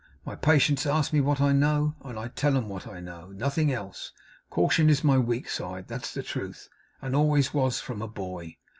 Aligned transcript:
My 0.25 0.35
patients 0.35 0.87
ask 0.87 1.13
me 1.13 1.21
what 1.21 1.39
I 1.39 1.51
know, 1.51 1.93
and 2.03 2.17
I 2.17 2.29
tell 2.29 2.57
'em 2.57 2.67
what 2.67 2.87
I 2.87 2.99
know. 2.99 3.27
Nothing 3.27 3.71
else. 3.71 4.11
Caution 4.49 4.89
is 4.89 5.03
my 5.03 5.19
weak 5.19 5.47
side, 5.47 5.87
that's 5.87 6.11
the 6.11 6.23
truth; 6.23 6.69
and 7.03 7.15
always 7.15 7.53
was 7.53 7.79
from 7.79 8.01
a 8.01 8.07
boy. 8.07 8.57